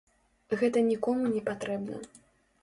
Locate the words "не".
1.35-1.43